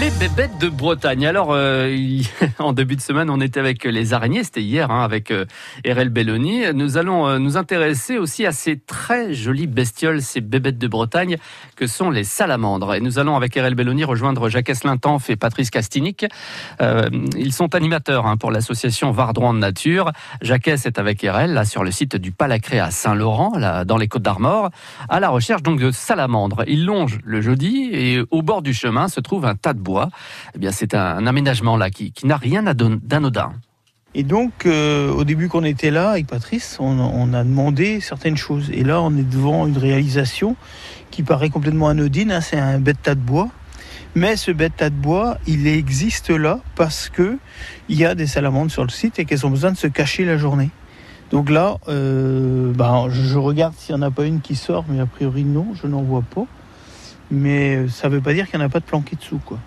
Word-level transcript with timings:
Les 0.00 0.10
bébêtes 0.18 0.56
de 0.58 0.70
Bretagne. 0.70 1.26
Alors, 1.26 1.48
euh, 1.50 1.94
en 2.58 2.72
début 2.72 2.96
de 2.96 3.02
semaine, 3.02 3.28
on 3.28 3.42
était 3.42 3.60
avec 3.60 3.84
les 3.84 4.14
araignées, 4.14 4.42
c'était 4.42 4.62
hier, 4.62 4.90
hein, 4.90 5.04
avec 5.04 5.30
euh, 5.30 5.44
RL 5.86 6.08
Belloni. 6.08 6.62
Nous 6.72 6.96
allons 6.96 7.28
euh, 7.28 7.38
nous 7.38 7.58
intéresser 7.58 8.16
aussi 8.16 8.46
à 8.46 8.52
ces 8.52 8.78
très 8.78 9.34
jolies 9.34 9.66
bestioles, 9.66 10.22
ces 10.22 10.40
bébêtes 10.40 10.78
de 10.78 10.88
Bretagne, 10.88 11.36
que 11.76 11.86
sont 11.86 12.10
les 12.10 12.24
salamandres. 12.24 12.94
Et 12.94 13.00
nous 13.00 13.18
allons, 13.18 13.36
avec 13.36 13.54
RL 13.54 13.74
Belloni, 13.74 14.04
rejoindre 14.04 14.48
Jacques 14.48 14.70
Eslintanf 14.70 15.28
et 15.28 15.36
Patrice 15.36 15.68
Castinic. 15.68 16.24
Euh, 16.80 17.10
ils 17.36 17.52
sont 17.52 17.74
animateurs 17.74 18.26
hein, 18.26 18.38
pour 18.38 18.50
l'association 18.50 19.10
Vardroin 19.10 19.52
de 19.52 19.58
Nature. 19.58 20.10
Jacques 20.40 20.68
est 20.68 20.98
avec 20.98 21.20
RL, 21.20 21.52
là, 21.52 21.66
sur 21.66 21.84
le 21.84 21.90
site 21.90 22.16
du 22.16 22.32
Palacré 22.32 22.80
à 22.80 22.90
Saint-Laurent, 22.90 23.58
là, 23.58 23.84
dans 23.84 23.98
les 23.98 24.08
Côtes 24.08 24.22
d'Armor, 24.22 24.70
à 25.10 25.20
la 25.20 25.28
recherche 25.28 25.62
donc 25.62 25.80
de 25.80 25.90
salamandres. 25.90 26.64
Ils 26.66 26.86
longent 26.86 27.18
le 27.24 27.42
jeudi 27.42 27.90
et 27.92 28.22
au 28.30 28.40
bord 28.40 28.62
du 28.62 28.72
chemin 28.72 29.08
se 29.08 29.20
trouve 29.20 29.44
un 29.44 29.54
tas 29.54 29.74
de 29.74 29.81
bois. 29.82 30.08
Eh 30.54 30.58
bien, 30.58 30.70
c'est 30.72 30.94
un, 30.94 31.26
aménagement 31.26 31.76
là 31.76 31.90
qui, 31.90 32.12
n'a 32.24 32.36
rien 32.36 32.62
d'anodin. 32.62 33.52
Et 34.14 34.24
donc, 34.24 34.66
euh, 34.66 35.10
au 35.10 35.24
début 35.24 35.48
qu'on 35.48 35.64
était 35.64 35.90
là 35.90 36.10
avec 36.10 36.26
Patrice, 36.26 36.76
on, 36.80 37.32
a 37.32 37.44
demandé 37.44 38.00
certaines 38.00 38.36
choses. 38.36 38.70
Et 38.70 38.84
là, 38.84 39.00
on 39.00 39.16
est 39.16 39.28
devant 39.28 39.66
une 39.66 39.78
réalisation 39.78 40.56
qui 41.10 41.22
paraît 41.22 41.48
complètement 41.48 41.88
anodine. 41.88 42.30
Hein. 42.30 42.40
c'est 42.42 42.58
un 42.58 42.78
bête 42.78 43.00
tas 43.02 43.14
de 43.14 43.20
bois. 43.20 43.48
Mais 44.14 44.36
ce 44.36 44.50
bête 44.50 44.76
tas 44.76 44.90
de 44.90 44.94
bois, 44.94 45.38
il 45.46 45.66
existe 45.66 46.28
là 46.28 46.60
parce 46.76 47.08
que 47.08 47.38
il 47.88 47.96
y 47.96 48.04
a 48.04 48.14
des 48.14 48.26
salamandres 48.26 48.70
sur 48.70 48.82
le 48.82 48.90
site 48.90 49.18
et 49.18 49.24
qu'elles 49.24 49.46
ont 49.46 49.50
besoin 49.50 49.72
de 49.72 49.78
se 49.78 49.86
cacher 49.86 50.26
la 50.26 50.36
journée. 50.36 50.68
Donc 51.30 51.48
là, 51.48 51.78
euh, 51.88 52.70
bah, 52.74 53.06
je 53.08 53.38
regarde 53.38 53.72
s'il 53.74 53.94
n'y 53.94 54.02
en 54.02 54.06
a 54.06 54.10
pas 54.10 54.26
une 54.26 54.42
qui 54.42 54.54
sort, 54.54 54.84
mais 54.86 55.00
a 55.00 55.06
priori 55.06 55.44
non, 55.44 55.68
je 55.72 55.86
n'en 55.86 56.02
vois 56.02 56.22
pas. 56.22 56.44
Mais 57.30 57.88
ça 57.88 58.10
ne 58.10 58.14
veut 58.14 58.20
pas 58.20 58.34
dire 58.34 58.50
qu'il 58.50 58.58
n'y 58.58 58.64
en 58.64 58.66
a 58.66 58.70
pas 58.70 58.80
de 58.80 58.84
planqué 58.84 59.16
dessous, 59.16 59.40
quoi. 59.42 59.58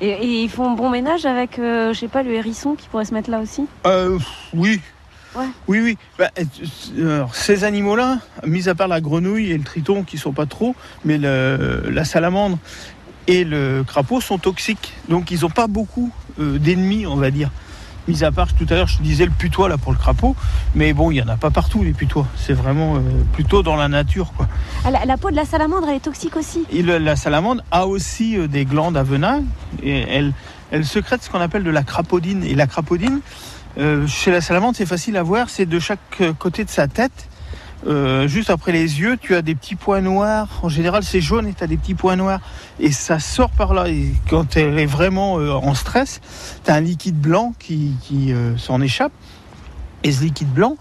Et, 0.00 0.42
ils 0.42 0.50
font 0.50 0.72
bon 0.72 0.90
ménage 0.90 1.24
avec, 1.24 1.58
euh, 1.58 1.92
je 1.92 2.00
sais 2.00 2.08
pas, 2.08 2.22
le 2.22 2.32
hérisson 2.32 2.74
qui 2.74 2.88
pourrait 2.88 3.04
se 3.04 3.14
mettre 3.14 3.30
là 3.30 3.40
aussi? 3.40 3.66
Euh, 3.86 4.18
Oui. 4.54 4.80
Oui, 5.68 5.80
oui. 5.80 5.98
Bah, 6.18 6.30
euh, 6.96 7.24
ces 7.34 7.64
animaux-là, 7.64 8.20
mis 8.46 8.70
à 8.70 8.74
part 8.74 8.88
la 8.88 9.02
grenouille 9.02 9.52
et 9.52 9.58
le 9.58 9.64
triton 9.64 10.02
qui 10.02 10.16
sont 10.16 10.32
pas 10.32 10.46
trop, 10.46 10.74
mais 11.04 11.18
la 11.18 12.04
salamandre 12.06 12.56
et 13.26 13.44
le 13.44 13.84
crapaud 13.86 14.22
sont 14.22 14.38
toxiques. 14.38 14.94
Donc 15.10 15.30
ils 15.30 15.40
n'ont 15.40 15.50
pas 15.50 15.66
beaucoup 15.66 16.10
d'ennemis, 16.38 17.06
on 17.06 17.16
va 17.16 17.30
dire. 17.30 17.50
Mis 18.08 18.22
à 18.22 18.30
part, 18.30 18.54
tout 18.54 18.66
à 18.70 18.74
l'heure, 18.74 18.86
je 18.86 19.02
disais 19.02 19.24
le 19.24 19.30
putois 19.30 19.68
là 19.68 19.78
pour 19.78 19.92
le 19.92 19.98
crapaud, 19.98 20.36
mais 20.74 20.92
bon, 20.92 21.10
il 21.10 21.14
n'y 21.14 21.22
en 21.22 21.28
a 21.28 21.36
pas 21.36 21.50
partout 21.50 21.82
les 21.82 21.92
putois. 21.92 22.26
C'est 22.36 22.52
vraiment 22.52 22.96
euh, 22.96 23.00
plutôt 23.32 23.62
dans 23.62 23.76
la 23.76 23.88
nature. 23.88 24.32
Quoi. 24.36 24.48
Ah, 24.84 24.90
la, 25.04 25.16
peau 25.16 25.30
de 25.30 25.36
la 25.36 25.44
salamandre, 25.44 25.88
elle 25.88 25.96
est 25.96 26.00
toxique 26.00 26.36
aussi 26.36 26.64
et 26.70 26.82
La 26.82 27.16
salamandre 27.16 27.62
a 27.70 27.86
aussi 27.86 28.38
euh, 28.38 28.46
des 28.46 28.64
glandes 28.64 28.96
à 28.96 29.02
venin 29.02 29.42
et 29.82 30.00
elle, 30.08 30.32
elle 30.70 30.84
secrète 30.84 31.22
ce 31.22 31.30
qu'on 31.30 31.40
appelle 31.40 31.64
de 31.64 31.70
la 31.70 31.82
crapaudine. 31.82 32.44
Et 32.44 32.54
la 32.54 32.66
crapaudine, 32.66 33.20
euh, 33.78 34.06
chez 34.06 34.30
la 34.30 34.40
salamandre, 34.40 34.76
c'est 34.76 34.86
facile 34.86 35.16
à 35.16 35.22
voir, 35.22 35.50
c'est 35.50 35.66
de 35.66 35.78
chaque 35.78 36.22
côté 36.38 36.64
de 36.64 36.70
sa 36.70 36.86
tête 36.88 37.28
euh, 37.86 38.26
juste 38.26 38.50
après 38.50 38.72
les 38.72 39.00
yeux, 39.00 39.16
tu 39.20 39.34
as 39.34 39.42
des 39.42 39.54
petits 39.54 39.74
points 39.76 40.00
noirs. 40.00 40.48
En 40.62 40.68
général, 40.68 41.02
c'est 41.02 41.20
jaune 41.20 41.46
et 41.46 41.52
tu 41.52 41.62
as 41.62 41.66
des 41.66 41.76
petits 41.76 41.94
points 41.94 42.16
noirs. 42.16 42.40
Et 42.80 42.90
ça 42.90 43.18
sort 43.18 43.50
par 43.50 43.74
là. 43.74 43.88
Et 43.88 44.12
quand 44.28 44.56
elle 44.56 44.78
est 44.78 44.86
vraiment 44.86 45.38
euh, 45.38 45.52
en 45.52 45.74
stress, 45.74 46.20
tu 46.64 46.70
as 46.70 46.74
un 46.74 46.80
liquide 46.80 47.18
blanc 47.20 47.54
qui, 47.58 47.94
euh, 48.12 48.56
s'en 48.56 48.80
échappe. 48.80 49.12
Et 50.02 50.12
ce 50.12 50.22
liquide 50.22 50.52
blanc 50.52 50.76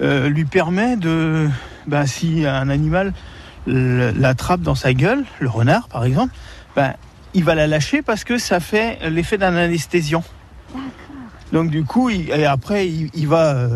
lui 0.00 0.46
permet 0.46 0.96
de, 0.96 1.48
ben, 1.86 2.06
si 2.06 2.46
un 2.46 2.70
animal 2.70 3.12
l'attrape 3.66 4.62
dans 4.62 4.74
sa 4.74 4.94
gueule, 4.94 5.24
le 5.38 5.48
renard 5.48 5.86
par 5.88 6.04
exemple, 6.04 6.34
ben, 6.74 6.94
il 7.34 7.44
va 7.44 7.54
la 7.54 7.66
lâcher 7.66 8.02
parce 8.02 8.24
que 8.24 8.38
ça 8.38 8.58
fait 8.58 8.98
l'effet 9.10 9.36
d'un 9.38 9.54
anesthésiant. 9.54 10.24
Donc 11.52 11.70
du 11.70 11.84
coup, 11.84 12.08
et 12.10 12.46
après, 12.46 12.88
il 12.88 13.28
va 13.28 13.68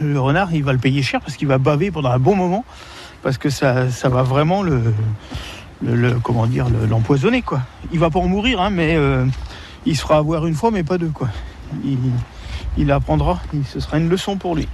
le 0.00 0.20
renard, 0.20 0.52
il 0.52 0.64
va 0.64 0.72
le 0.72 0.78
payer 0.78 1.02
cher 1.02 1.20
parce 1.20 1.36
qu'il 1.36 1.48
va 1.48 1.58
baver 1.58 1.90
pendant 1.90 2.10
un 2.10 2.18
bon 2.18 2.36
moment, 2.36 2.64
parce 3.22 3.38
que 3.38 3.50
ça, 3.50 3.90
ça 3.90 4.08
va 4.08 4.22
vraiment 4.22 4.62
le, 4.62 4.80
le, 5.82 6.14
comment 6.22 6.46
dire, 6.46 6.66
l'empoisonner 6.88 7.42
quoi. 7.42 7.60
Il 7.92 7.98
va 7.98 8.10
pas 8.10 8.18
en 8.18 8.28
mourir, 8.28 8.60
hein, 8.60 8.70
mais 8.70 8.96
euh, 8.96 9.24
il 9.86 9.96
se 9.96 10.02
fera 10.02 10.18
avoir 10.18 10.46
une 10.46 10.54
fois, 10.54 10.70
mais 10.70 10.82
pas 10.82 10.98
deux 10.98 11.10
quoi. 11.10 11.28
Il, 12.76 12.90
apprendra, 12.90 13.40
ce 13.68 13.80
sera 13.80 13.98
une 13.98 14.08
leçon 14.08 14.36
pour 14.36 14.54
lui. 14.54 14.68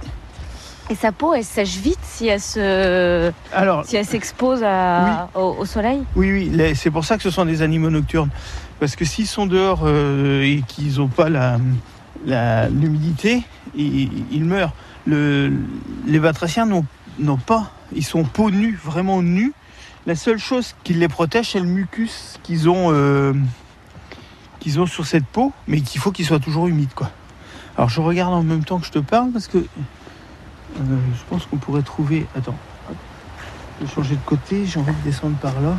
Et 0.89 0.95
sa 0.95 1.11
peau, 1.11 1.33
elle 1.33 1.45
sèche 1.45 1.77
vite 1.77 1.99
si 2.03 2.27
elle 2.27 2.41
se, 2.41 3.31
Alors, 3.53 3.85
si 3.85 3.95
elle 3.95 4.05
s'expose 4.05 4.63
au, 5.35 5.65
soleil? 5.65 6.03
Oui, 6.15 6.51
oui, 6.53 6.75
c'est 6.75 6.91
pour 6.91 7.05
ça 7.05 7.17
que 7.17 7.23
ce 7.23 7.29
sont 7.29 7.45
des 7.45 7.61
animaux 7.61 7.89
nocturnes, 7.89 8.29
parce 8.79 8.95
que 8.95 9.05
s'ils 9.05 9.27
sont 9.27 9.45
dehors 9.45 9.81
euh, 9.85 10.43
et 10.43 10.63
qu'ils 10.67 10.97
n'ont 10.97 11.07
pas 11.07 11.29
la 11.29 11.59
l'humidité, 12.25 13.43
ils 13.75 14.45
meurent 14.45 14.73
les 15.07 16.19
batraciens 16.19 16.65
n'ont 16.65 17.37
pas, 17.37 17.71
ils 17.93 18.05
sont 18.05 18.23
peau 18.23 18.51
nue, 18.51 18.79
vraiment 18.83 19.21
nus. 19.21 19.53
La 20.05 20.15
seule 20.15 20.39
chose 20.39 20.75
qui 20.83 20.93
les 20.93 21.07
protège, 21.07 21.51
c'est 21.51 21.59
le 21.59 21.67
mucus 21.67 22.39
qu'ils 22.43 22.69
ont, 22.69 22.91
euh, 22.91 23.33
qu'ils 24.59 24.79
ont 24.79 24.87
sur 24.87 25.05
cette 25.05 25.25
peau, 25.25 25.53
mais 25.67 25.81
qu'il 25.81 26.01
faut 26.01 26.11
qu'il 26.11 26.25
soit 26.25 26.39
toujours 26.39 26.67
humide. 26.67 26.93
Quoi. 26.95 27.11
Alors 27.77 27.89
je 27.89 28.01
regarde 28.01 28.33
en 28.33 28.43
même 28.43 28.63
temps 28.63 28.79
que 28.79 28.87
je 28.87 28.91
te 28.91 28.99
parle 28.99 29.31
parce 29.31 29.47
que 29.47 29.59
euh, 29.59 29.63
je 30.77 31.21
pense 31.29 31.45
qu'on 31.45 31.57
pourrait 31.57 31.83
trouver. 31.83 32.25
Attends, 32.35 32.55
je 33.79 33.85
vais 33.85 33.91
changer 33.91 34.15
de 34.15 34.21
côté, 34.25 34.65
j'ai 34.65 34.79
envie 34.79 34.93
de 34.93 35.03
descendre 35.03 35.37
par 35.37 35.59
là 35.61 35.77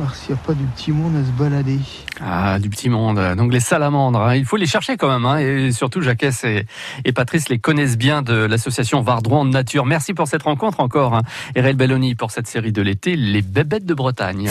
n'y 0.00 0.34
a 0.34 0.36
pas 0.36 0.54
du 0.54 0.64
petit 0.64 0.92
monde 0.92 1.14
à 1.16 1.24
se 1.24 1.30
balader. 1.30 1.78
Ah, 2.20 2.58
du 2.58 2.68
petit 2.68 2.88
monde. 2.88 3.20
Donc 3.36 3.52
les 3.52 3.60
salamandres, 3.60 4.20
hein. 4.20 4.34
il 4.34 4.44
faut 4.44 4.56
les 4.56 4.66
chercher 4.66 4.96
quand 4.96 5.08
même. 5.08 5.24
Hein. 5.24 5.38
Et 5.38 5.72
surtout, 5.72 6.00
Jacques 6.00 6.24
et, 6.24 7.12
Patrice 7.12 7.48
les 7.48 7.58
connaissent 7.58 7.96
bien 7.96 8.22
de 8.22 8.34
l'association 8.34 9.00
Vardroin 9.02 9.44
de 9.44 9.50
Nature. 9.50 9.86
Merci 9.86 10.14
pour 10.14 10.26
cette 10.26 10.42
rencontre 10.42 10.80
encore. 10.80 11.14
Hein. 11.14 11.22
Belloni 11.74 12.14
pour 12.14 12.30
cette 12.30 12.46
série 12.46 12.72
de 12.72 12.82
l'été, 12.82 13.16
Les 13.16 13.42
bébêtes 13.42 13.86
de 13.86 13.94
Bretagne. 13.94 14.42